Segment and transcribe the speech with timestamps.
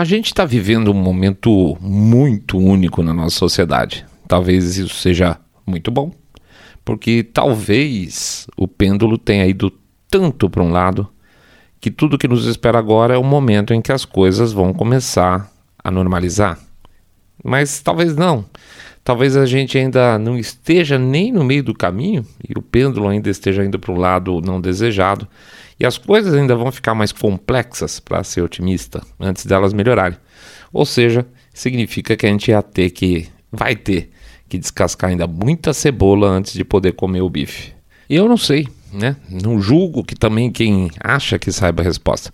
[0.00, 4.06] A gente está vivendo um momento muito único na nossa sociedade.
[4.26, 6.10] Talvez isso seja muito bom,
[6.82, 9.70] porque talvez o pêndulo tenha ido
[10.08, 11.06] tanto para um lado
[11.78, 15.52] que tudo que nos espera agora é o momento em que as coisas vão começar
[15.84, 16.58] a normalizar.
[17.44, 18.46] Mas talvez não.
[19.04, 23.28] Talvez a gente ainda não esteja nem no meio do caminho e o pêndulo ainda
[23.28, 25.28] esteja indo para o lado não desejado
[25.80, 30.18] e as coisas ainda vão ficar mais complexas, para ser otimista, antes delas melhorarem.
[30.70, 34.10] Ou seja, significa que a gente ia ter que, vai ter
[34.46, 37.72] que descascar ainda muita cebola antes de poder comer o bife.
[38.10, 39.16] E eu não sei, né?
[39.30, 42.30] Não julgo que também quem acha que saiba a resposta.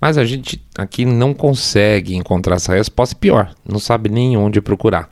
[0.00, 5.10] Mas a gente aqui não consegue encontrar essa resposta pior, não sabe nem onde procurar.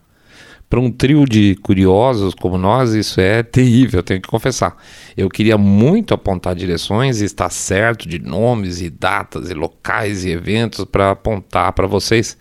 [0.69, 4.77] Para um trio de curiosos como nós, isso é terrível, tenho que confessar.
[5.16, 10.30] Eu queria muito apontar direções e estar certo de nomes e datas e locais e
[10.30, 12.37] eventos para apontar para vocês,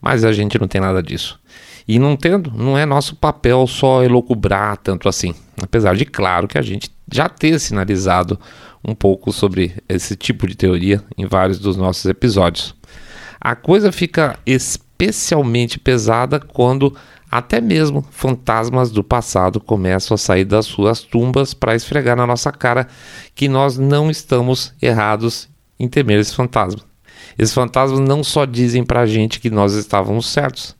[0.00, 1.38] mas a gente não tem nada disso.
[1.86, 5.34] E não tendo, não é nosso papel só elocubrar tanto assim.
[5.62, 8.38] Apesar de, claro, que a gente já ter sinalizado
[8.84, 12.74] um pouco sobre esse tipo de teoria em vários dos nossos episódios.
[13.40, 16.94] A coisa fica especialmente pesada quando
[17.30, 22.50] até mesmo fantasmas do passado começam a sair das suas tumbas para esfregar na nossa
[22.50, 22.86] cara
[23.34, 26.84] que nós não estamos errados em temer esses fantasmas.
[27.38, 30.76] Esses fantasmas não só dizem para a gente que nós estávamos certos,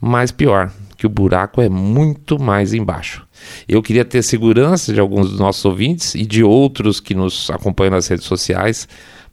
[0.00, 3.26] mas pior, que o buraco é muito mais embaixo.
[3.68, 7.92] Eu queria ter segurança de alguns dos nossos ouvintes e de outros que nos acompanham
[7.92, 8.88] nas redes sociais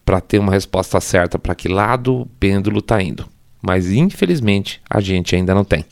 [0.05, 3.27] para ter uma resposta certa para que lado o pêndulo está indo.
[3.61, 5.85] Mas infelizmente a gente ainda não tem.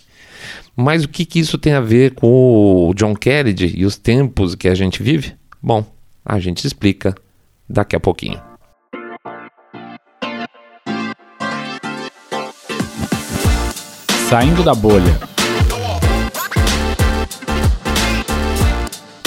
[0.80, 4.53] Mas o que, que isso tem a ver com o John Kennedy e os tempos
[4.53, 5.33] que a gente vive?
[5.59, 5.83] Bom,
[6.23, 7.16] a gente explica
[7.67, 8.39] daqui a pouquinho.
[14.30, 15.20] Saindo da bolha.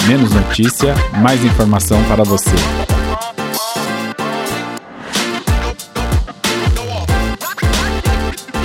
[0.07, 2.55] Menos notícia, mais informação para você.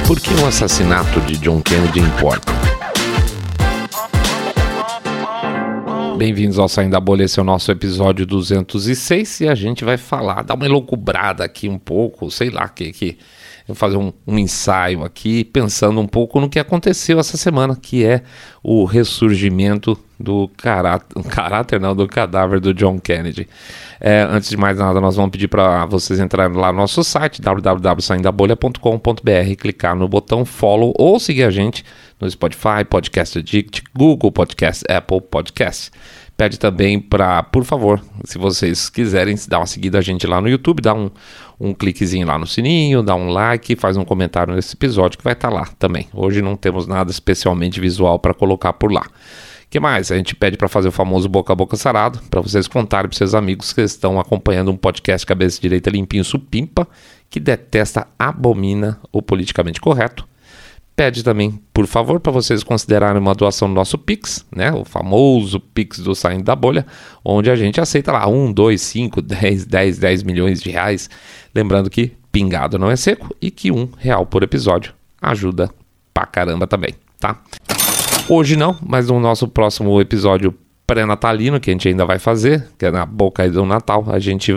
[0.06, 2.55] Por que o assassinato de John Kennedy importa?
[6.16, 9.98] Bem-vindos ao Saindo da Bolha, esse é o nosso episódio 206 e a gente vai
[9.98, 13.18] falar, dar uma elocubrada aqui um pouco, sei lá, que, que
[13.74, 18.22] fazer um, um, ensaio aqui, pensando um pouco no que aconteceu essa semana, que é
[18.62, 23.46] o ressurgimento do caráter, caráter não, do cadáver do John Kennedy.
[24.00, 27.42] É, antes de mais nada, nós vamos pedir para vocês entrarem lá no nosso site,
[27.42, 31.84] www.saindabolha.com.br, clicar no botão follow ou seguir a gente
[32.20, 35.90] no Spotify, Podcast Addict, Google Podcast, Apple Podcast.
[36.36, 40.48] Pede também para, por favor, se vocês quiserem dar uma seguida a gente lá no
[40.48, 41.10] YouTube, dá um,
[41.58, 45.32] um cliquezinho lá no sininho, dá um like, faz um comentário nesse episódio que vai
[45.32, 46.08] estar tá lá também.
[46.12, 49.06] Hoje não temos nada especialmente visual para colocar por lá.
[49.70, 50.12] que mais?
[50.12, 53.16] A gente pede para fazer o famoso boca a boca sarado, para vocês contarem para
[53.16, 56.86] seus amigos que estão acompanhando um podcast cabeça direita limpinho supimpa,
[57.30, 60.28] que detesta, abomina o politicamente correto
[60.96, 64.72] Pede também, por favor, para vocês considerarem uma doação no nosso Pix, né?
[64.72, 66.86] O famoso Pix do Saindo da Bolha,
[67.22, 71.10] onde a gente aceita lá 1, 2, 5, 10, 10, 10 milhões de reais.
[71.54, 75.70] Lembrando que pingado não é seco e que um real por episódio ajuda
[76.14, 77.42] pra caramba também, tá?
[78.26, 80.54] Hoje não, mas no nosso próximo episódio
[80.86, 84.56] pré-natalino, que a gente ainda vai fazer, que é na boca do Natal, a gente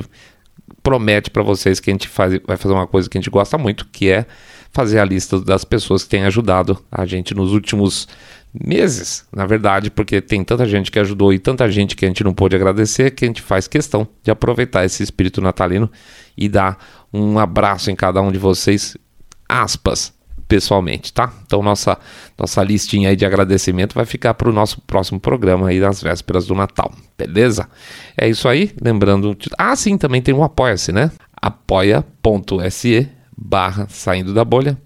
[0.81, 3.57] promete para vocês que a gente faz, vai fazer uma coisa que a gente gosta
[3.57, 4.25] muito, que é
[4.71, 8.07] fazer a lista das pessoas que têm ajudado a gente nos últimos
[8.53, 12.23] meses, na verdade, porque tem tanta gente que ajudou e tanta gente que a gente
[12.23, 15.89] não pôde agradecer que a gente faz questão de aproveitar esse espírito natalino
[16.35, 16.77] e dar
[17.13, 18.97] um abraço em cada um de vocês,
[19.47, 20.13] aspas,
[20.47, 21.31] pessoalmente, tá?
[21.45, 21.97] Então nossa
[22.37, 26.47] nossa listinha aí de agradecimento vai ficar para o nosso próximo programa aí das vésperas
[26.47, 27.69] do Natal, beleza?
[28.17, 31.11] É isso aí, lembrando, ah sim, também tem um apoia-se, né?
[31.39, 34.77] apoia.se barra saindo da bolha,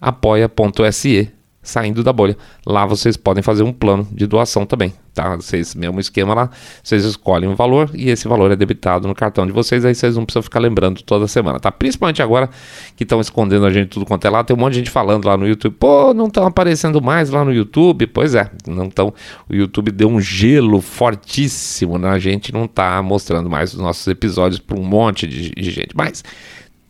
[0.00, 1.30] apoia.se
[1.62, 2.36] saindo da bolha.
[2.66, 5.36] Lá vocês podem fazer um plano de doação também, tá?
[5.36, 6.50] Vocês, mesmo esquema lá,
[6.82, 10.16] vocês escolhem um valor e esse valor é debitado no cartão de vocês, aí vocês
[10.16, 11.70] não precisam ficar lembrando toda semana, tá?
[11.70, 12.50] Principalmente agora
[12.96, 15.24] que estão escondendo a gente tudo quanto é lá, tem um monte de gente falando
[15.24, 19.14] lá no YouTube, pô, não estão aparecendo mais lá no YouTube, pois é, não estão,
[19.48, 24.58] o YouTube deu um gelo fortíssimo na gente, não tá mostrando mais os nossos episódios
[24.58, 26.24] para um monte de gente, mas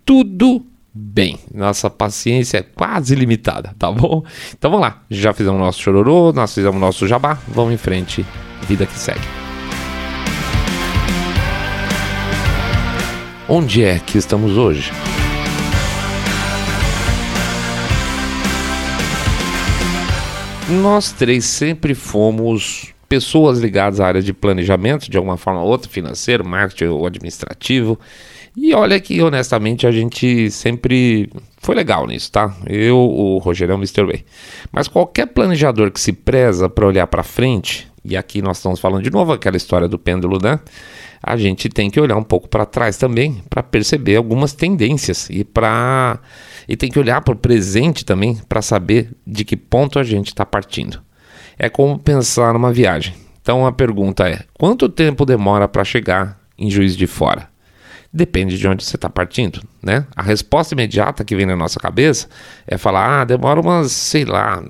[0.06, 1.38] tudo bem.
[1.52, 4.22] Nossa paciência é quase limitada, tá bom?
[4.56, 5.02] Então vamos lá.
[5.10, 7.38] Já fizemos nosso chororô, nós fizemos nosso jabá.
[7.48, 8.26] Vamos em frente.
[8.68, 9.20] Vida que segue.
[13.48, 14.90] Onde é que estamos hoje?
[20.70, 25.90] Nós três sempre fomos pessoas ligadas à área de planejamento, de alguma forma ou outra,
[25.90, 27.98] financeiro, marketing ou administrativo.
[28.56, 32.54] E olha que, honestamente, a gente sempre foi legal nisso, tá?
[32.66, 34.04] Eu, o Rogério, o Mr.
[34.04, 34.24] Way.
[34.70, 39.02] Mas qualquer planejador que se preza para olhar para frente, e aqui nós estamos falando
[39.02, 40.60] de novo aquela história do pêndulo, né?
[41.22, 45.44] A gente tem que olhar um pouco para trás também para perceber algumas tendências e
[45.44, 46.18] para
[46.68, 50.28] e tem que olhar para o presente também para saber de que ponto a gente
[50.28, 51.00] está partindo.
[51.56, 53.14] É como pensar numa viagem.
[53.40, 57.51] Então a pergunta é: quanto tempo demora para chegar em Juiz de Fora?
[58.14, 60.06] Depende de onde você está partindo, né?
[60.14, 62.28] A resposta imediata que vem na nossa cabeça
[62.66, 64.62] é falar, ah, demora umas, sei lá,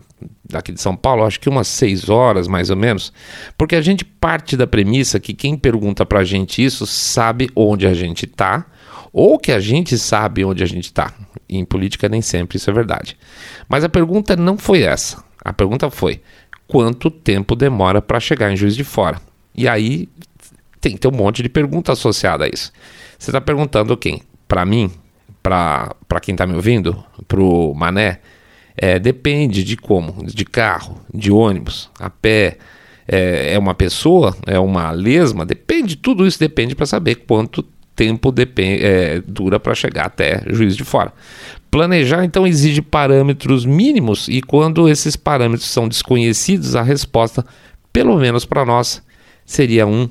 [0.45, 3.13] daqui de São Paulo, acho que umas seis horas mais ou menos,
[3.59, 7.85] porque a gente parte da premissa que quem pergunta para a gente isso sabe onde
[7.85, 8.65] a gente está
[9.13, 11.13] ou que a gente sabe onde a gente está.
[11.49, 13.17] Em política nem sempre isso é verdade.
[13.69, 15.23] Mas a pergunta não foi essa.
[15.45, 16.23] A pergunta foi:
[16.67, 19.21] quanto tempo demora para chegar em Juiz de Fora?
[19.55, 20.09] E aí
[20.81, 22.73] tem que ter um monte de pergunta associada a isso.
[23.23, 24.21] Você está perguntando quem?
[24.49, 24.91] Para mim?
[25.41, 27.05] Para quem está me ouvindo?
[27.29, 28.19] Para o Mané?
[28.77, 32.59] É, depende de como, de carro, de ônibus, a pé,
[33.07, 37.63] é, é uma pessoa, é uma lesma, depende, tudo isso depende para saber quanto
[37.95, 41.13] tempo depende, é, dura para chegar até juiz de fora.
[41.71, 47.47] Planejar então exige parâmetros mínimos e quando esses parâmetros são desconhecidos, a resposta,
[47.93, 49.01] pelo menos para nós,
[49.47, 50.09] seria um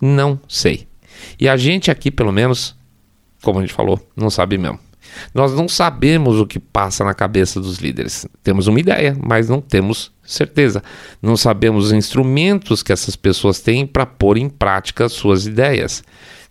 [0.00, 0.91] não sei.
[1.38, 2.76] E a gente aqui, pelo menos,
[3.42, 4.78] como a gente falou, não sabe mesmo.
[5.34, 8.26] Nós não sabemos o que passa na cabeça dos líderes.
[8.42, 10.82] Temos uma ideia, mas não temos certeza.
[11.20, 16.02] Não sabemos os instrumentos que essas pessoas têm para pôr em prática suas ideias.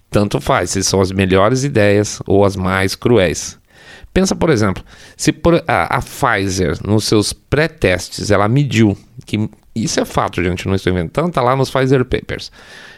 [0.09, 3.59] Tanto faz se são as melhores ideias ou as mais cruéis.
[4.13, 4.83] Pensa, por exemplo,
[5.15, 10.67] se por, a, a Pfizer, nos seus pré-testes, ela mediu que isso é fato, gente,
[10.67, 12.51] não estou inventando, está lá nos Pfizer Papers.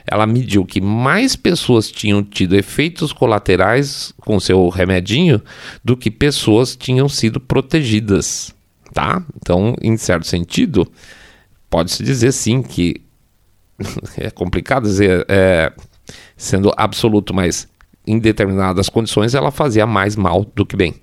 [0.07, 5.41] Ela mediu que mais pessoas tinham tido efeitos colaterais com seu remedinho
[5.83, 8.53] do que pessoas tinham sido protegidas,
[8.91, 9.23] tá?
[9.35, 10.91] Então, em certo sentido,
[11.69, 13.01] pode-se dizer sim que
[14.17, 15.71] é complicado dizer, é,
[16.35, 17.67] sendo absoluto, mas
[18.05, 20.95] em determinadas condições ela fazia mais mal do que bem.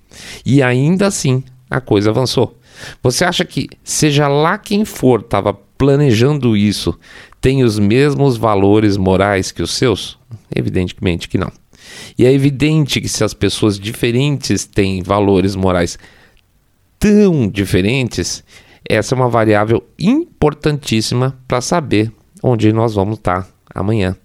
[0.44, 2.59] E ainda assim a coisa avançou.
[3.02, 6.98] Você acha que, seja lá quem for, estava planejando isso,
[7.40, 10.18] tem os mesmos valores morais que os seus?
[10.54, 11.50] Evidentemente que não.
[12.18, 15.98] E é evidente que se as pessoas diferentes têm valores morais
[16.98, 18.44] tão diferentes,
[18.88, 22.12] essa é uma variável importantíssima para saber
[22.42, 24.16] onde nós vamos estar amanhã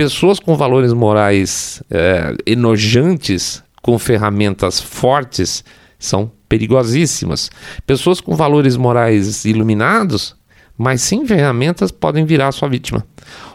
[0.00, 5.62] pessoas com valores morais é, enojantes, com ferramentas fortes,
[5.98, 7.48] são perigosíssimas.
[7.86, 10.34] Pessoas com valores morais iluminados,
[10.76, 13.06] mas sem ferramentas, podem virar sua vítima.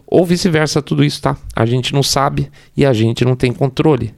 [0.08, 1.38] Ou vice-versa, tudo isso, tá?
[1.54, 4.16] A gente não sabe e a gente não tem controle.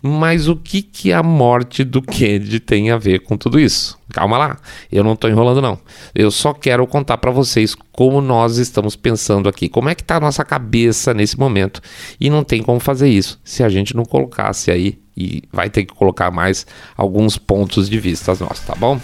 [0.00, 3.98] Mas o que, que a morte do Kennedy tem a ver com tudo isso?
[4.12, 4.58] Calma lá,
[4.92, 5.76] eu não estou enrolando não.
[6.14, 10.16] Eu só quero contar para vocês como nós estamos pensando aqui, como é que está
[10.16, 11.80] a nossa cabeça nesse momento.
[12.20, 15.84] E não tem como fazer isso se a gente não colocasse aí, e vai ter
[15.84, 16.66] que colocar mais
[16.96, 19.00] alguns pontos de vista nossos, tá bom?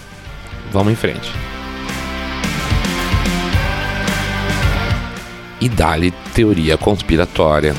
[0.73, 1.31] Vamos em frente.
[5.61, 7.75] E dá-lhe teoria conspiratória.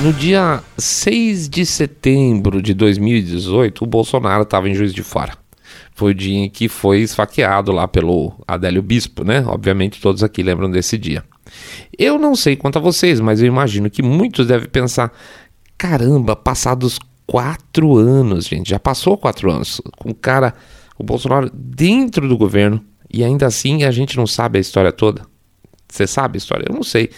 [0.00, 5.32] No dia 6 de setembro de 2018, o Bolsonaro estava em Juiz de Fora.
[5.94, 9.44] Foi o dia em que foi esfaqueado lá pelo Adélio Bispo, né?
[9.46, 11.24] Obviamente todos aqui lembram desse dia.
[11.98, 15.12] Eu não sei quanto a vocês, mas eu imagino que muitos devem pensar:
[15.76, 20.54] caramba, passados quatro anos, gente, já passou quatro anos, com o cara,
[20.98, 25.22] o Bolsonaro dentro do governo, e ainda assim a gente não sabe a história toda.
[25.88, 26.66] Você sabe a história?
[26.68, 27.10] Eu não sei.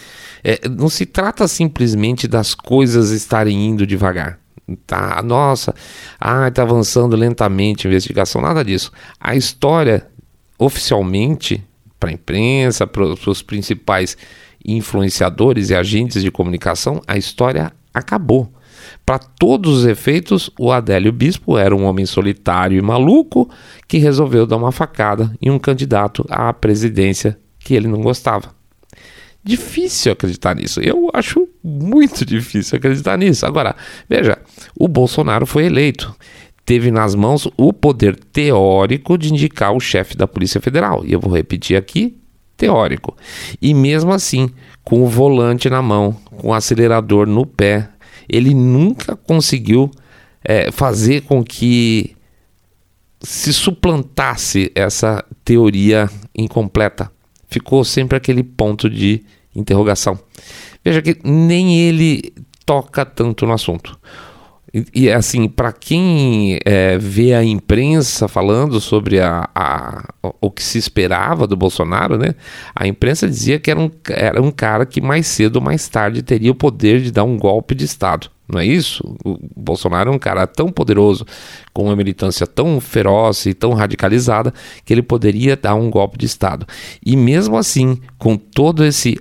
[0.43, 4.39] É, não se trata simplesmente das coisas estarem indo devagar.
[4.85, 5.73] Tá, nossa,
[6.19, 8.91] ah, está avançando lentamente a investigação, nada disso.
[9.19, 10.05] A história,
[10.59, 11.63] oficialmente,
[11.99, 14.17] para a imprensa, para os principais
[14.65, 18.51] influenciadores e agentes de comunicação, a história acabou.
[19.05, 23.49] Para todos os efeitos, o Adélio Bispo era um homem solitário e maluco
[23.87, 28.57] que resolveu dar uma facada em um candidato à presidência que ele não gostava
[29.47, 30.81] difícil acreditar nisso.
[30.81, 33.45] Eu acho muito difícil acreditar nisso.
[33.45, 33.75] Agora,
[34.09, 34.37] veja,
[34.77, 36.13] o Bolsonaro foi eleito.
[36.67, 41.01] Teve nas mãos o poder teórico de indicar o chefe da Polícia Federal.
[41.05, 42.17] E eu vou repetir aqui:
[42.57, 43.15] teórico.
[43.61, 44.49] E mesmo assim,
[44.83, 47.87] com o volante na mão, com o acelerador no pé,
[48.27, 49.89] ele nunca conseguiu
[50.43, 52.17] é, fazer com que
[53.21, 57.09] se suplantasse essa teoria incompleta.
[57.47, 59.23] Ficou sempre aquele ponto de
[59.55, 60.19] interrogação.
[60.83, 62.33] Veja que nem ele
[62.65, 63.97] toca tanto no assunto.
[64.93, 70.77] E, assim, para quem é, vê a imprensa falando sobre a, a, o que se
[70.77, 72.35] esperava do Bolsonaro, né?
[72.75, 76.21] A imprensa dizia que era um, era um cara que mais cedo ou mais tarde
[76.21, 78.29] teria o poder de dar um golpe de Estado.
[78.47, 79.03] Não é isso?
[79.25, 81.25] O Bolsonaro é um cara tão poderoso,
[81.73, 84.53] com uma militância tão feroz e tão radicalizada,
[84.85, 86.65] que ele poderia dar um golpe de Estado.
[87.05, 89.17] E mesmo assim, com todo esse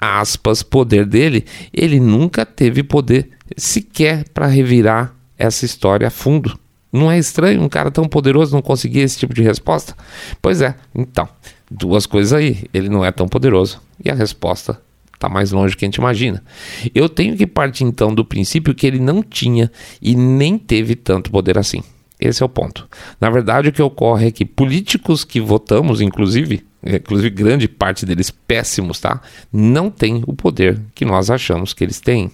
[0.00, 6.58] aspas poder dele, ele nunca teve poder sequer para revirar essa história a fundo.
[6.92, 9.94] Não é estranho um cara tão poderoso não conseguir esse tipo de resposta?
[10.40, 11.28] Pois é, então,
[11.70, 12.64] duas coisas aí.
[12.72, 14.80] Ele não é tão poderoso e a resposta
[15.14, 16.42] está mais longe do que a gente imagina.
[16.94, 21.30] Eu tenho que partir então do princípio que ele não tinha e nem teve tanto
[21.30, 21.82] poder assim.
[22.20, 22.88] Esse é o ponto.
[23.20, 28.30] Na verdade, o que ocorre é que políticos que votamos, inclusive, inclusive grande parte deles
[28.30, 29.20] péssimos, tá?
[29.52, 32.30] Não tem o poder que nós achamos que eles têm.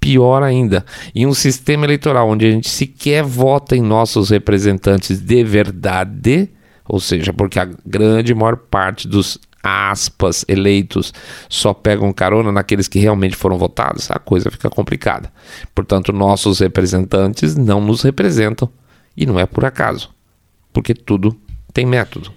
[0.00, 5.44] Pior ainda, em um sistema eleitoral onde a gente sequer vota em nossos representantes de
[5.44, 6.48] verdade,
[6.88, 11.12] ou seja, porque a grande maior parte dos aspas eleitos
[11.48, 15.30] só pegam carona naqueles que realmente foram votados, a coisa fica complicada.
[15.74, 18.70] Portanto, nossos representantes não nos representam.
[19.16, 20.08] E não é por acaso,
[20.72, 21.36] porque tudo
[21.74, 22.32] tem método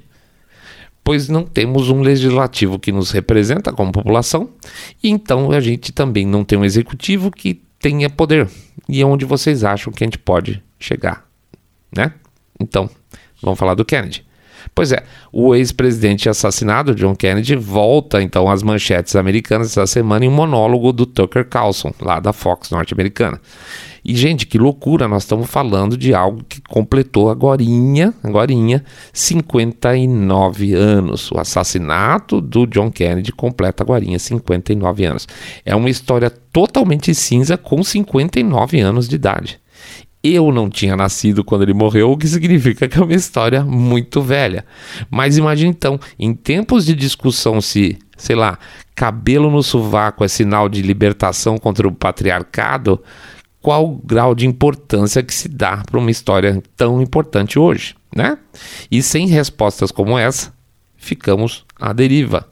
[1.03, 4.49] pois não temos um legislativo que nos representa como população,
[5.03, 8.49] e então a gente também não tem um executivo que tenha poder.
[8.87, 11.25] E é onde vocês acham que a gente pode chegar,
[11.95, 12.13] né?
[12.59, 12.89] Então,
[13.41, 14.25] vamos falar do Kennedy.
[14.73, 20.29] Pois é, o ex-presidente assassinado, John Kennedy, volta então às manchetes americanas essa semana em
[20.29, 23.41] um monólogo do Tucker Carlson, lá da Fox norte-americana.
[24.05, 28.83] E, gente, que loucura, nós estamos falando de algo que completou agorinha, agorinha,
[29.13, 31.31] 59 anos.
[31.31, 35.27] O assassinato do John Kennedy completa agorinha 59 anos.
[35.65, 39.63] É uma história totalmente cinza com 59 anos de idade.
[40.21, 44.21] Eu não tinha nascido quando ele morreu, o que significa que é uma história muito
[44.21, 44.65] velha.
[45.09, 48.57] Mas imagine então, em tempos de discussão se, sei lá,
[48.95, 53.01] cabelo no sovaco é sinal de libertação contra o patriarcado,
[53.63, 58.37] qual o grau de importância que se dá para uma história tão importante hoje, né?
[58.91, 60.53] E sem respostas como essa,
[60.97, 62.45] ficamos à deriva.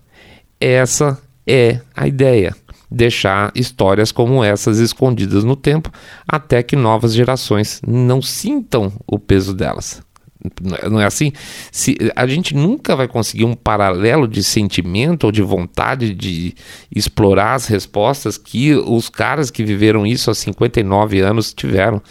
[0.59, 2.55] Essa é a ideia.
[2.89, 5.91] Deixar histórias como essas escondidas no tempo
[6.25, 10.01] até que novas gerações não sintam o peso delas.
[10.89, 11.31] Não é assim?
[11.71, 16.55] Se, a gente nunca vai conseguir um paralelo de sentimento ou de vontade de
[16.93, 22.01] explorar as respostas que os caras que viveram isso há 59 anos tiveram.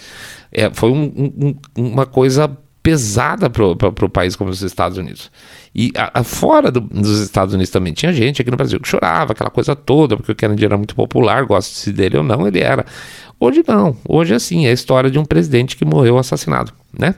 [0.52, 5.30] É, foi um, um, uma coisa pesada para o país como os Estados Unidos.
[5.75, 8.88] E a, a, fora do, dos Estados Unidos também tinha gente aqui no Brasil que
[8.88, 12.60] chorava, aquela coisa toda, porque o Kennedy era muito popular, gosta dele ou não, ele
[12.60, 12.84] era.
[13.42, 17.14] Hoje não, hoje assim, é a história de um presidente que morreu assassinado, né?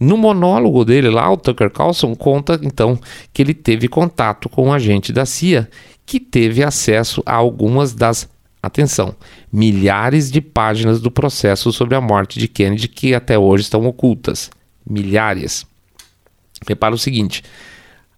[0.00, 2.98] No monólogo dele lá, o Tucker Carlson conta então
[3.32, 5.70] que ele teve contato com um agente da CIA
[6.04, 8.28] que teve acesso a algumas das
[8.60, 9.14] atenção,
[9.52, 14.50] milhares de páginas do processo sobre a morte de Kennedy que até hoje estão ocultas.
[14.84, 15.64] Milhares.
[16.66, 17.44] Repara o seguinte: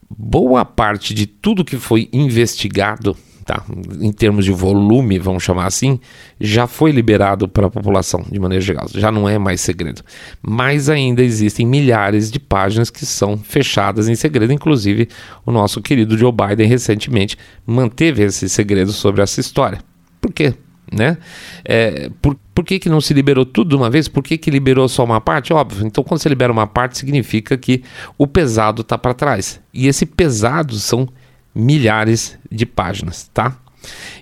[0.09, 3.65] boa parte de tudo que foi investigado tá,
[4.01, 6.01] em termos de volume, vamos chamar assim,
[6.41, 10.03] já foi liberado para a população de maneira geral, já não é mais segredo.
[10.43, 15.09] Mas ainda existem milhares de páginas que são fechadas em segredo, inclusive
[15.45, 17.37] o nosso querido Joe Biden recentemente
[17.67, 19.79] manteve esse segredo sobre essa história.
[20.21, 20.55] Por quê?
[20.93, 21.19] Né?
[21.65, 24.07] É, por, por que, que não se liberou tudo de uma vez?
[24.07, 25.53] Por que, que liberou só uma parte?
[25.53, 25.87] Óbvio.
[25.87, 27.83] Então, quando você libera uma parte, significa que
[28.17, 29.61] o pesado está para trás.
[29.73, 31.09] E esse pesado são
[31.55, 33.57] milhares de páginas, tá?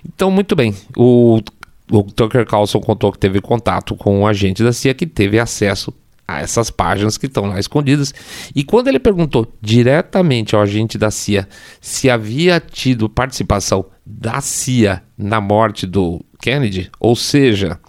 [0.05, 0.75] Então, muito bem.
[0.95, 1.39] O,
[1.91, 5.93] o Tucker Carlson contou que teve contato com um agente da CIA que teve acesso
[6.27, 8.13] a essas páginas que estão lá escondidas.
[8.55, 11.47] E quando ele perguntou diretamente ao agente da CIA
[11.81, 17.79] se havia tido participação da CIA na morte do Kennedy, ou seja,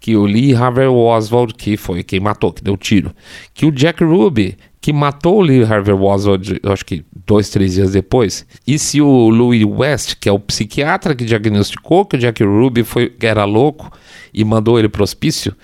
[0.00, 3.14] que o Lee Harvey Oswald, que foi quem matou, que deu tiro,
[3.54, 7.92] que o Jack Ruby, que matou o Lee Harvey Oswald, acho que dois, três dias
[7.92, 12.44] depois, e se o Louis West, que é o psiquiatra que diagnosticou que o Jack
[12.44, 13.90] Ruby foi, era louco
[14.30, 15.56] e mandou ele para o hospício,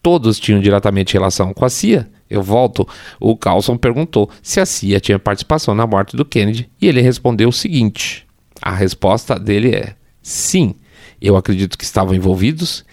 [0.00, 2.08] todos tinham diretamente relação com a CIA.
[2.30, 2.86] Eu volto,
[3.18, 7.48] o Carlson perguntou se a CIA tinha participação na morte do Kennedy e ele respondeu
[7.48, 8.24] o seguinte:
[8.62, 10.76] a resposta dele é sim,
[11.20, 12.84] eu acredito que estavam envolvidos.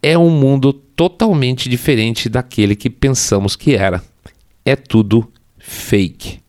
[0.00, 4.00] É um mundo totalmente diferente daquele que pensamos que era.
[4.64, 6.40] É tudo fake.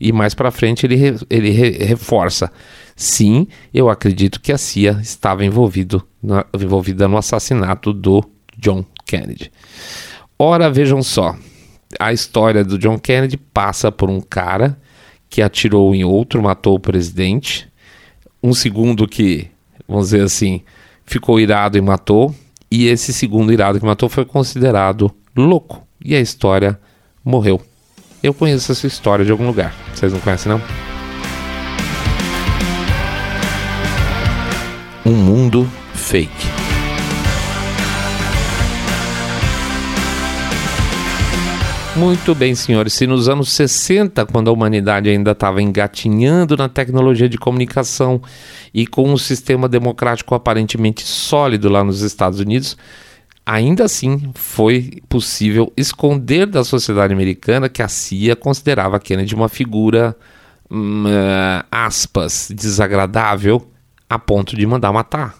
[0.00, 2.52] E mais para frente ele, ele re, reforça:
[2.94, 8.22] sim, eu acredito que a CIA estava envolvido na, envolvida no assassinato do
[8.56, 9.50] John Kennedy.
[10.38, 11.36] Ora, vejam só,
[11.98, 14.78] a história do John Kennedy passa por um cara
[15.28, 17.68] que atirou em outro, matou o presidente,
[18.42, 19.48] um segundo que,
[19.86, 20.62] vamos dizer assim,
[21.04, 22.34] ficou irado e matou,
[22.70, 26.78] e esse segundo irado que matou foi considerado louco, e a história
[27.28, 27.60] morreu.
[28.22, 29.74] Eu conheço essa história de algum lugar.
[29.94, 30.60] Vocês não conhecem, não?
[35.04, 36.46] Um mundo fake.
[41.96, 42.94] Muito bem, senhores.
[42.94, 48.22] Se nos anos 60, quando a humanidade ainda estava engatinhando na tecnologia de comunicação
[48.72, 52.76] e com um sistema democrático aparentemente sólido lá nos Estados Unidos,
[53.48, 60.14] ainda assim foi possível esconder da sociedade americana que a CIA considerava Kennedy uma figura,
[60.70, 63.66] hum, uh, aspas, desagradável
[64.08, 65.34] a ponto de mandar matar.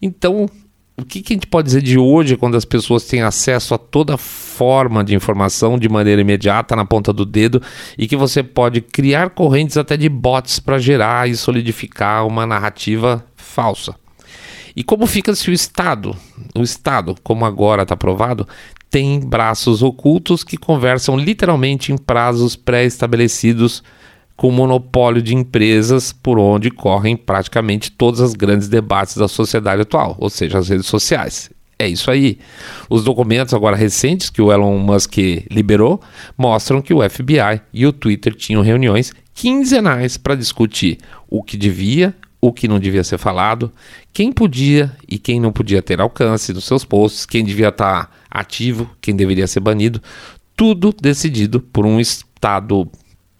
[0.00, 0.48] Então,
[0.96, 3.78] o que, que, a gente pode dizer de hoje quando as pessoas têm acesso a
[3.78, 7.60] toda forma de informação de maneira imediata na ponta do dedo
[7.98, 13.24] e que você pode criar correntes até de bots para gerar e solidificar uma narrativa
[13.34, 14.01] falsa?
[14.74, 16.16] E como fica se o Estado,
[16.54, 18.46] o Estado, como agora está provado,
[18.90, 23.82] tem braços ocultos que conversam literalmente em prazos pré-estabelecidos
[24.36, 30.16] com monopólio de empresas por onde correm praticamente todos os grandes debates da sociedade atual,
[30.18, 31.50] ou seja, as redes sociais.
[31.78, 32.38] É isso aí.
[32.88, 35.16] Os documentos agora recentes que o Elon Musk
[35.50, 36.00] liberou
[36.38, 40.98] mostram que o FBI e o Twitter tinham reuniões quinzenais para discutir
[41.28, 42.14] o que devia
[42.44, 43.72] o que não devia ser falado,
[44.12, 48.90] quem podia e quem não podia ter alcance nos seus posts, quem devia estar ativo,
[49.00, 50.02] quem deveria ser banido,
[50.56, 52.90] tudo decidido por um Estado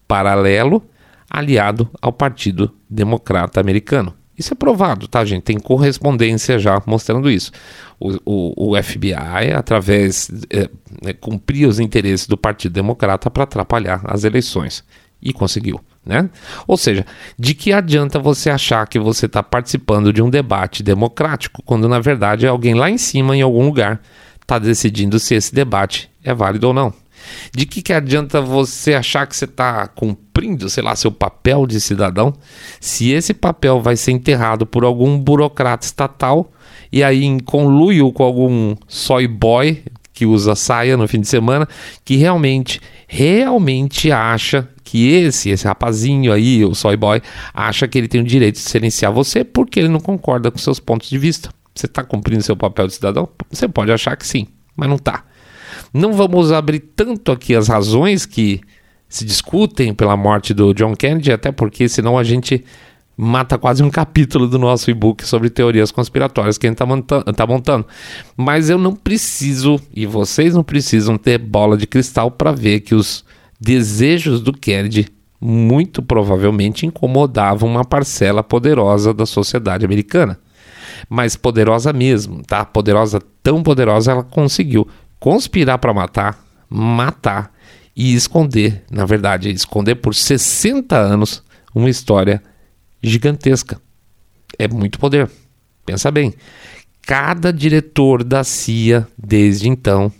[0.07, 0.81] paralelo
[1.29, 4.15] aliado ao Partido Democrata Americano.
[4.39, 5.43] Isso é provado, tá, gente?
[5.43, 7.51] Tem correspondência já mostrando isso.
[7.99, 10.71] O, o, o FBI, através, é,
[11.05, 14.85] é, cumpria os interesses do Partido Democrata para atrapalhar as eleições.
[15.21, 16.29] E conseguiu né?
[16.67, 17.07] Ou seja,
[17.39, 22.01] de que adianta você achar que você está participando de um debate democrático, quando na
[22.01, 24.01] verdade alguém lá em cima, em algum lugar,
[24.41, 26.93] está decidindo se esse debate é válido ou não?
[27.55, 31.81] De que, que adianta você achar que você está cumprindo, sei lá, seu papel de
[31.81, 32.35] cidadão,
[32.81, 36.51] se esse papel vai ser enterrado por algum burocrata estatal
[36.91, 39.83] e aí em conluio com algum soy boy
[40.13, 41.67] que usa saia no fim de semana,
[42.05, 47.23] que realmente, realmente acha que esse, esse rapazinho aí, o soy boy,
[47.55, 50.79] acha que ele tem o direito de silenciar você porque ele não concorda com seus
[50.79, 51.51] pontos de vista.
[51.75, 53.29] Você está cumprindo seu papel de cidadão?
[53.51, 54.47] Você pode achar que sim,
[54.77, 55.25] mas não está.
[55.95, 58.61] Não vamos abrir tanto aqui as razões que
[59.09, 62.65] se discutem pela morte do John Kennedy, até porque senão a gente
[63.23, 67.33] mata quase um capítulo do nosso e-book sobre teorias conspiratórias que a gente está montando,
[67.33, 67.87] tá montando.
[68.37, 72.97] Mas eu não preciso, e vocês não precisam ter bola de cristal para ver que
[72.97, 73.25] os
[73.61, 75.07] desejos do Kennedy
[75.41, 80.37] muito provavelmente incomodavam uma parcela poderosa da sociedade americana.
[81.09, 82.65] Mas poderosa mesmo, tá?
[82.65, 84.89] Poderosa, tão poderosa, ela conseguiu
[85.21, 87.53] conspirar para matar, matar
[87.95, 91.41] e esconder, na verdade, esconder por 60 anos
[91.73, 92.43] uma história
[93.03, 93.81] gigantesca.
[94.59, 95.31] É muito poder.
[95.85, 96.35] Pensa bem.
[97.03, 100.13] Cada diretor da CIA desde então,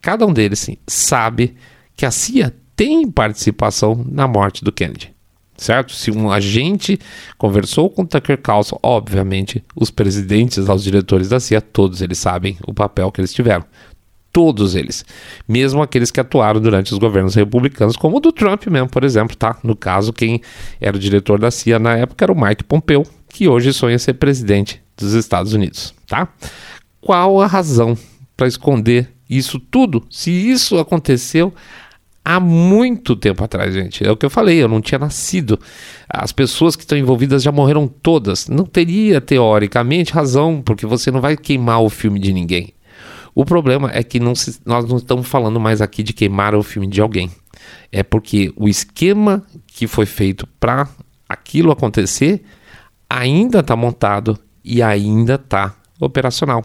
[0.00, 1.54] cada um deles sim, sabe
[1.96, 5.14] que a CIA tem participação na morte do Kennedy.
[5.56, 5.92] Certo?
[5.92, 6.98] Se um agente
[7.38, 12.74] conversou com Tucker Carlson, obviamente os presidentes, os diretores da CIA, todos eles sabem o
[12.74, 13.64] papel que eles tiveram.
[14.32, 15.04] Todos eles.
[15.46, 19.36] Mesmo aqueles que atuaram durante os governos republicanos, como o do Trump mesmo, por exemplo,
[19.36, 19.58] tá?
[19.62, 20.40] No caso, quem
[20.80, 24.14] era o diretor da CIA na época era o Mike Pompeo, que hoje sonha ser
[24.14, 26.28] presidente dos Estados Unidos, tá?
[27.00, 27.96] Qual a razão
[28.36, 30.02] para esconder isso tudo?
[30.08, 31.52] Se isso aconteceu
[32.24, 34.06] há muito tempo atrás, gente.
[34.06, 35.58] É o que eu falei, eu não tinha nascido.
[36.08, 38.48] As pessoas que estão envolvidas já morreram todas.
[38.48, 42.72] Não teria, teoricamente, razão, porque você não vai queimar o filme de ninguém.
[43.34, 46.62] O problema é que não se, nós não estamos falando mais aqui de queimar o
[46.62, 47.30] filme de alguém.
[47.90, 50.88] É porque o esquema que foi feito para
[51.28, 52.42] aquilo acontecer
[53.08, 56.64] ainda está montado e ainda está operacional.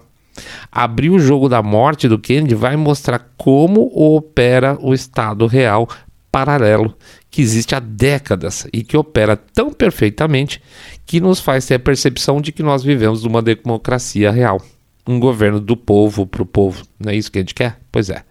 [0.71, 5.87] Abrir o jogo da morte do Kennedy vai mostrar como opera o Estado real
[6.31, 6.95] paralelo
[7.31, 10.61] que existe há décadas e que opera tão perfeitamente
[11.05, 14.61] que nos faz ter a percepção de que nós vivemos numa democracia real.
[15.07, 16.83] Um governo do povo para o povo.
[16.99, 17.79] Não é isso que a gente quer?
[17.91, 18.23] Pois é.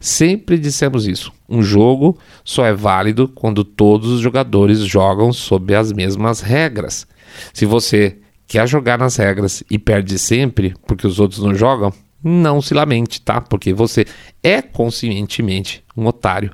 [0.00, 1.32] Sempre dissemos isso.
[1.48, 7.06] Um jogo só é válido quando todos os jogadores jogam sob as mesmas regras.
[7.52, 12.60] Se você quer jogar nas regras e perde sempre porque os outros não jogam, não
[12.60, 13.40] se lamente, tá?
[13.40, 14.04] Porque você
[14.42, 16.52] é conscientemente um otário.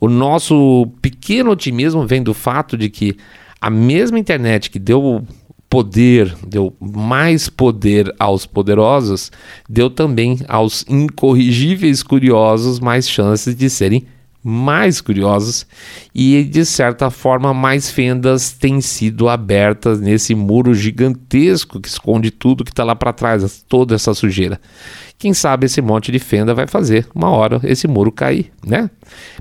[0.00, 3.16] O nosso pequeno otimismo vem do fato de que
[3.60, 5.24] a mesma internet que deu
[5.72, 9.32] poder, deu mais poder aos poderosos,
[9.66, 14.04] deu também aos incorrigíveis curiosos mais chances de serem
[14.44, 15.66] mais curiosos
[16.14, 22.64] e de certa forma mais fendas têm sido abertas nesse muro gigantesco que esconde tudo
[22.64, 24.60] que está lá para trás, toda essa sujeira.
[25.18, 28.90] Quem sabe esse monte de fenda vai fazer uma hora esse muro cair, né?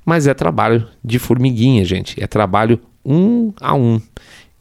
[0.05, 3.99] Mas é trabalho de formiguinha, gente, é trabalho um a um.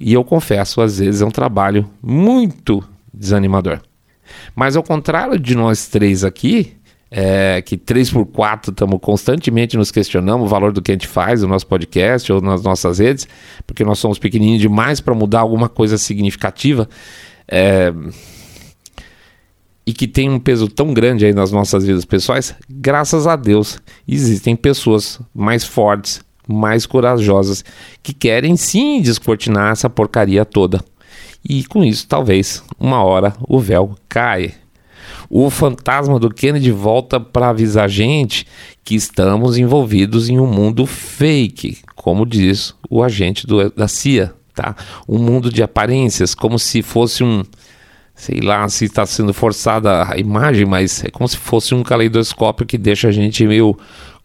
[0.00, 2.82] E eu confesso, às vezes é um trabalho muito
[3.12, 3.80] desanimador.
[4.56, 6.74] Mas ao contrário de nós três aqui,
[7.10, 11.08] é, que 3 por 4 estamos constantemente nos questionando o valor do que a gente
[11.08, 13.26] faz no nosso podcast ou nas nossas redes,
[13.66, 16.88] porque nós somos pequenininhos demais para mudar alguma coisa significativa.
[17.48, 17.92] É,
[19.84, 23.80] e que tem um peso tão grande aí nas nossas vidas pessoais, graças a Deus
[24.06, 27.64] existem pessoas mais fortes, mais corajosas,
[28.02, 30.82] que querem sim descortinar essa porcaria toda.
[31.48, 34.52] E com isso, talvez, uma hora o véu caia
[35.28, 38.44] o fantasma do Kennedy volta para avisar a gente
[38.82, 44.74] que estamos envolvidos em um mundo fake, como diz o agente do, da CIA, tá?
[45.08, 47.44] Um mundo de aparências, como se fosse um
[48.12, 52.66] sei lá se está sendo forçada a imagem, mas é como se fosse um caleidoscópio
[52.66, 53.78] que deixa a gente meio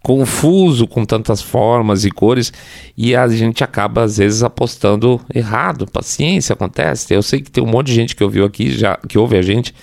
[0.05, 2.53] confuso com tantas formas e cores
[2.95, 5.87] e a gente acaba às vezes apostando errado.
[5.87, 7.11] Paciência, acontece.
[7.11, 9.41] Eu sei que tem um monte de gente que ouviu aqui já que ouve a
[9.41, 9.73] gente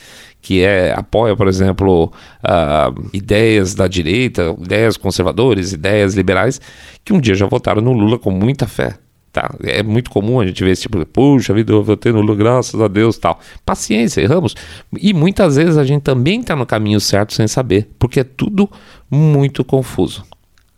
[0.40, 2.12] que é, apoia, por exemplo,
[2.44, 6.60] uh, ideias da direita, ideias conservadoras, ideias liberais,
[7.04, 8.94] que um dia já votaram no Lula com muita fé.
[9.32, 9.54] Tá?
[9.62, 12.36] É muito comum a gente ver esse tipo de, puxa vida, eu votei no Lula,
[12.36, 13.40] graças a Deus tal.
[13.64, 14.54] Paciência, erramos.
[15.00, 18.68] E muitas vezes a gente também está no caminho certo sem saber, porque é tudo
[19.12, 20.24] muito confuso.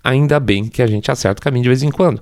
[0.03, 2.20] Ainda bem que a gente acerta o caminho de vez em quando.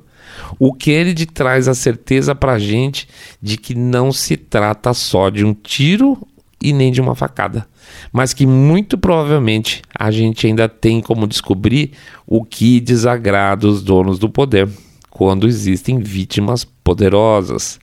[0.59, 3.09] O Kennedy traz a certeza para a gente
[3.41, 6.17] de que não se trata só de um tiro
[6.61, 7.67] e nem de uma facada,
[8.13, 11.93] mas que muito provavelmente a gente ainda tem como descobrir
[12.25, 14.69] o que desagrada os donos do poder
[15.11, 17.81] quando existem vítimas poderosas.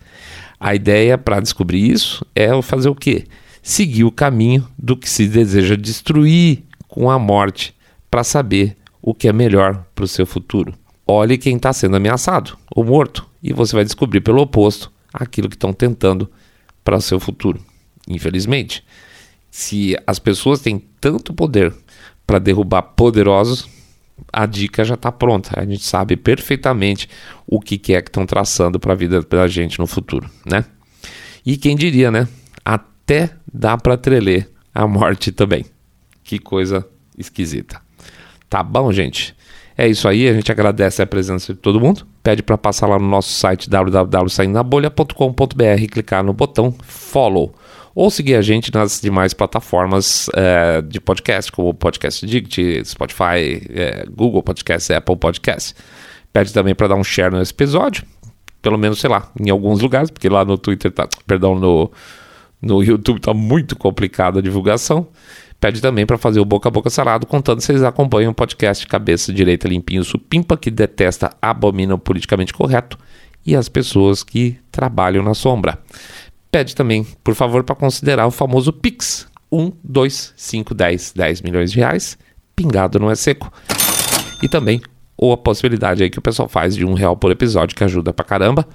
[0.58, 3.26] A ideia para descobrir isso é fazer o quê?
[3.62, 7.74] Seguir o caminho do que se deseja destruir com a morte
[8.10, 10.74] para saber o que é melhor para o seu futuro.
[11.08, 15.56] Olhe quem está sendo ameaçado ou morto e você vai descobrir pelo oposto aquilo que
[15.56, 16.30] estão tentando
[16.84, 17.60] para o seu futuro.
[18.08, 18.84] Infelizmente,
[19.50, 21.74] se as pessoas têm tanto poder
[22.26, 23.68] para derrubar poderosos,
[24.32, 25.60] a dica já está pronta.
[25.60, 27.10] A gente sabe perfeitamente
[27.48, 30.66] o que, que é que estão traçando para a vida da gente no futuro, né?
[31.46, 32.28] E quem diria, né?
[32.64, 35.66] Até dá para treler a morte também.
[36.24, 36.86] Que coisa
[37.18, 37.82] esquisita.
[38.50, 39.36] Tá bom, gente?
[39.78, 42.06] É isso aí, a gente agradece a presença de todo mundo.
[42.22, 47.56] Pede para passar lá no nosso site www.saindabolha.com.br e clicar no botão follow
[47.96, 54.06] ou seguir a gente nas demais plataformas é, de podcast, como Podcast Dict, Spotify, é,
[54.10, 55.76] Google Podcast, Apple Podcast.
[56.32, 58.06] Pede também para dar um share nesse episódio,
[58.62, 61.92] pelo menos, sei lá, em alguns lugares, porque lá no Twitter, tá, perdão, no,
[62.62, 65.08] no YouTube tá muito complicada a divulgação.
[65.60, 68.88] Pede também para fazer o boca a boca sarado, contando se eles acompanham o podcast
[68.88, 72.98] Cabeça Direita Limpinho Supimpa, que detesta, abomina o politicamente correto,
[73.46, 75.78] e as pessoas que trabalham na sombra.
[76.50, 79.28] Pede também, por favor, para considerar o famoso Pix.
[79.52, 82.18] 1, 2, 5, 10, 10 milhões de reais.
[82.56, 83.52] Pingado não é seco.
[84.42, 84.82] E também,
[85.18, 88.14] ou a possibilidade aí que o pessoal faz de um real por episódio, que ajuda
[88.14, 88.66] pra caramba.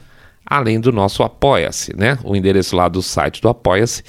[0.45, 2.19] Além do nosso Apoia-se, né?
[2.23, 4.03] O endereço lá do site do Apoia-se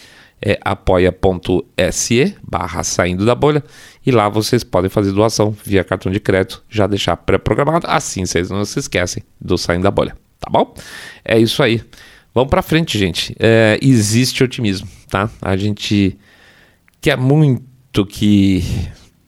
[0.46, 3.64] é apoia.se barra saindo da bolha
[4.06, 8.52] e lá vocês podem fazer doação via cartão de crédito, já deixar pré-programado, assim vocês
[8.52, 10.72] não se esquecem do saindo da bolha, tá bom?
[11.24, 11.82] É isso aí.
[12.32, 13.36] Vamos para frente, gente.
[13.40, 15.30] É, existe otimismo, tá?
[15.42, 16.16] A gente
[17.02, 18.62] quer muito que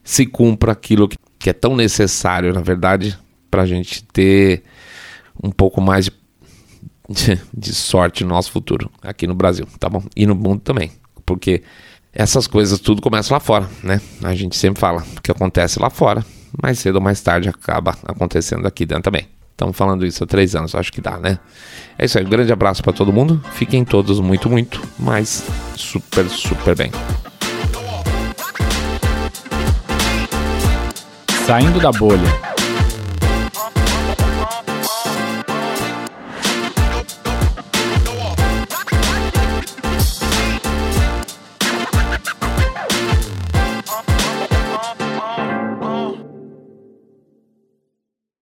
[0.03, 3.17] se cumpra aquilo que, é tão necessário, na verdade,
[3.49, 4.61] para a gente ter
[5.41, 6.11] um pouco mais de,
[7.57, 10.03] de sorte no nosso futuro aqui no Brasil, tá bom?
[10.15, 10.91] E no mundo também,
[11.27, 11.61] porque
[12.13, 14.01] essas coisas tudo começa lá fora, né?
[14.23, 16.25] A gente sempre fala o que acontece lá fora,
[16.63, 19.27] mais cedo ou mais tarde acaba acontecendo aqui dentro também.
[19.51, 21.37] Estamos falando isso há três anos, acho que dá, né?
[21.97, 23.43] É isso aí, um grande abraço para todo mundo.
[23.53, 25.43] Fiquem todos muito, muito, mas
[25.75, 26.91] super, super bem.
[31.45, 32.46] Saindo da bolha.